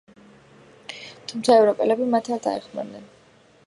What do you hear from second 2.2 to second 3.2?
არ დაეხმარნენ.